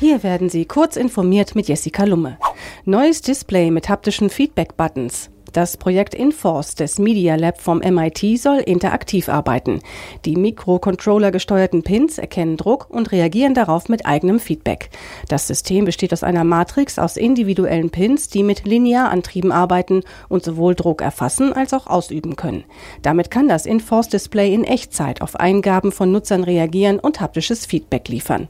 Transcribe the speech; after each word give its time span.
Hier 0.00 0.22
werden 0.22 0.48
Sie 0.48 0.64
kurz 0.64 0.96
informiert 0.96 1.54
mit 1.54 1.68
Jessica 1.68 2.04
Lumme. 2.04 2.38
Neues 2.86 3.20
Display 3.20 3.70
mit 3.70 3.90
haptischen 3.90 4.30
Feedback-Buttons. 4.30 5.28
Das 5.52 5.76
Projekt 5.76 6.14
Inforce 6.14 6.74
des 6.74 6.98
Media 6.98 7.34
Lab 7.34 7.60
vom 7.60 7.80
MIT 7.80 8.40
soll 8.40 8.60
interaktiv 8.60 9.28
arbeiten. 9.28 9.80
Die 10.24 10.36
Mikrocontroller-gesteuerten 10.36 11.82
Pins 11.82 12.16
erkennen 12.16 12.56
Druck 12.56 12.88
und 12.88 13.12
reagieren 13.12 13.52
darauf 13.52 13.90
mit 13.90 14.06
eigenem 14.06 14.40
Feedback. 14.40 14.88
Das 15.28 15.46
System 15.46 15.84
besteht 15.84 16.14
aus 16.14 16.22
einer 16.22 16.44
Matrix 16.44 16.98
aus 16.98 17.18
individuellen 17.18 17.90
Pins, 17.90 18.28
die 18.28 18.42
mit 18.42 18.64
Linearantrieben 18.66 19.52
arbeiten 19.52 20.02
und 20.30 20.42
sowohl 20.42 20.74
Druck 20.76 21.02
erfassen 21.02 21.52
als 21.52 21.74
auch 21.74 21.86
ausüben 21.86 22.36
können. 22.36 22.64
Damit 23.02 23.30
kann 23.30 23.48
das 23.48 23.66
Inforce-Display 23.66 24.54
in 24.54 24.64
Echtzeit 24.64 25.20
auf 25.20 25.36
Eingaben 25.36 25.92
von 25.92 26.10
Nutzern 26.10 26.42
reagieren 26.42 26.98
und 26.98 27.20
haptisches 27.20 27.66
Feedback 27.66 28.08
liefern. 28.08 28.48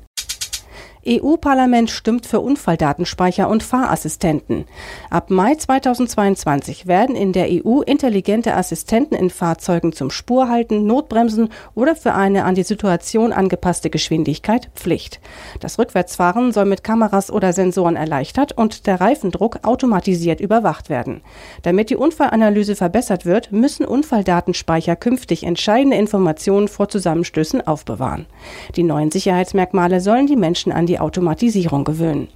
EU-Parlament 1.06 1.90
stimmt 1.90 2.26
für 2.26 2.40
Unfalldatenspeicher 2.40 3.48
und 3.48 3.62
Fahrassistenten. 3.62 4.66
Ab 5.08 5.30
Mai 5.30 5.54
2022 5.54 6.86
werden 6.86 7.16
in 7.16 7.32
der 7.32 7.48
EU 7.48 7.80
intelligente 7.80 8.54
Assistenten 8.54 9.14
in 9.14 9.30
Fahrzeugen 9.30 9.94
zum 9.94 10.10
Spurhalten, 10.10 10.86
Notbremsen 10.86 11.48
oder 11.74 11.96
für 11.96 12.12
eine 12.12 12.44
an 12.44 12.54
die 12.54 12.64
Situation 12.64 13.32
angepasste 13.32 13.88
Geschwindigkeit 13.88 14.70
Pflicht. 14.74 15.20
Das 15.60 15.78
Rückwärtsfahren 15.78 16.52
soll 16.52 16.66
mit 16.66 16.84
Kameras 16.84 17.30
oder 17.30 17.54
Sensoren 17.54 17.96
erleichtert 17.96 18.52
und 18.52 18.86
der 18.86 19.00
Reifendruck 19.00 19.60
automatisiert 19.62 20.40
überwacht 20.40 20.90
werden. 20.90 21.22
Damit 21.62 21.88
die 21.88 21.96
Unfallanalyse 21.96 22.76
verbessert 22.76 23.24
wird, 23.24 23.52
müssen 23.52 23.86
Unfalldatenspeicher 23.86 24.96
künftig 24.96 25.44
entscheidende 25.44 25.96
Informationen 25.96 26.68
vor 26.68 26.90
Zusammenstößen 26.90 27.66
aufbewahren. 27.66 28.26
Die 28.76 28.82
neuen 28.82 29.10
Sicherheitsmerkmale 29.10 30.00
sollen 30.00 30.26
die 30.26 30.36
Menschen 30.36 30.72
an 30.72 30.89
die 30.90 30.98
Automatisierung 30.98 31.84
gewöhnen. 31.84 32.26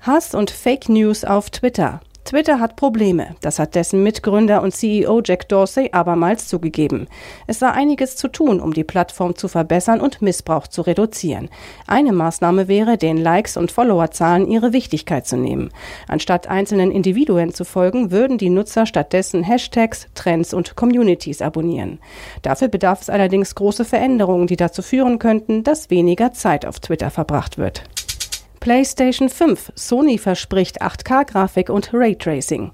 Hass 0.00 0.34
und 0.34 0.50
Fake 0.50 0.88
News 0.88 1.22
auf 1.22 1.50
Twitter. 1.50 2.00
Twitter 2.24 2.58
hat 2.58 2.76
Probleme. 2.76 3.36
Das 3.42 3.58
hat 3.58 3.74
dessen 3.74 4.02
Mitgründer 4.02 4.62
und 4.62 4.74
CEO 4.74 5.20
Jack 5.22 5.46
Dorsey 5.50 5.90
abermals 5.92 6.48
zugegeben. 6.48 7.06
Es 7.46 7.58
sei 7.58 7.70
einiges 7.70 8.16
zu 8.16 8.28
tun, 8.28 8.60
um 8.60 8.72
die 8.72 8.82
Plattform 8.82 9.36
zu 9.36 9.46
verbessern 9.46 10.00
und 10.00 10.22
Missbrauch 10.22 10.66
zu 10.66 10.80
reduzieren. 10.80 11.50
Eine 11.86 12.12
Maßnahme 12.12 12.66
wäre, 12.66 12.96
den 12.96 13.18
Likes 13.18 13.58
und 13.58 13.70
Followerzahlen 13.70 14.48
ihre 14.48 14.72
Wichtigkeit 14.72 15.26
zu 15.26 15.36
nehmen. 15.36 15.68
Anstatt 16.08 16.46
einzelnen 16.46 16.90
Individuen 16.90 17.52
zu 17.52 17.64
folgen, 17.64 18.10
würden 18.10 18.38
die 18.38 18.50
Nutzer 18.50 18.86
stattdessen 18.86 19.42
Hashtags, 19.42 20.08
Trends 20.14 20.54
und 20.54 20.76
Communities 20.76 21.42
abonnieren. 21.42 21.98
Dafür 22.40 22.68
bedarf 22.68 23.02
es 23.02 23.10
allerdings 23.10 23.54
große 23.54 23.84
Veränderungen, 23.84 24.46
die 24.46 24.56
dazu 24.56 24.80
führen 24.80 25.18
könnten, 25.18 25.62
dass 25.62 25.90
weniger 25.90 26.32
Zeit 26.32 26.64
auf 26.64 26.80
Twitter 26.80 27.10
verbracht 27.10 27.58
wird. 27.58 27.84
PlayStation 28.64 29.28
5. 29.28 29.72
Sony 29.74 30.16
verspricht 30.16 30.80
8K-Grafik 30.80 31.68
und 31.68 31.90
Raytracing. 31.92 32.72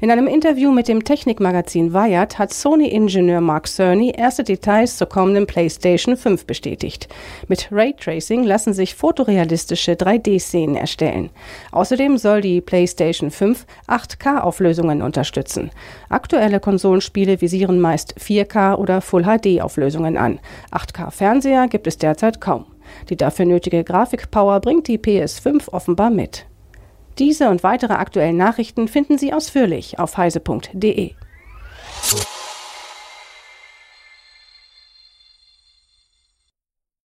In 0.00 0.10
einem 0.10 0.28
Interview 0.28 0.72
mit 0.72 0.88
dem 0.88 1.04
Technikmagazin 1.04 1.92
Wired 1.92 2.38
hat 2.38 2.54
Sony-Ingenieur 2.54 3.42
Mark 3.42 3.68
Cerny 3.68 4.14
erste 4.16 4.44
Details 4.44 4.96
zur 4.96 5.10
kommenden 5.10 5.46
PlayStation 5.46 6.16
5 6.16 6.46
bestätigt. 6.46 7.08
Mit 7.48 7.68
Raytracing 7.70 8.44
lassen 8.44 8.72
sich 8.72 8.94
fotorealistische 8.94 9.92
3D-Szenen 9.92 10.74
erstellen. 10.74 11.28
Außerdem 11.70 12.16
soll 12.16 12.40
die 12.40 12.62
PlayStation 12.62 13.30
5 13.30 13.66
8K-Auflösungen 13.88 15.02
unterstützen. 15.02 15.70
Aktuelle 16.08 16.60
Konsolenspiele 16.60 17.42
visieren 17.42 17.78
meist 17.78 18.14
4K 18.18 18.76
oder 18.76 19.02
Full 19.02 19.24
HD-Auflösungen 19.24 20.16
an. 20.16 20.40
8K-Fernseher 20.72 21.68
gibt 21.68 21.86
es 21.86 21.98
derzeit 21.98 22.40
kaum. 22.40 22.64
Die 23.08 23.16
dafür 23.16 23.44
nötige 23.44 23.84
Grafikpower 23.84 24.60
bringt 24.60 24.88
die 24.88 24.98
PS5 24.98 25.70
offenbar 25.70 26.10
mit. 26.10 26.46
Diese 27.18 27.48
und 27.48 27.62
weitere 27.62 27.94
aktuellen 27.94 28.36
Nachrichten 28.36 28.88
finden 28.88 29.16
Sie 29.18 29.32
ausführlich 29.32 29.98
auf 29.98 30.16
heise.de. 30.16 31.12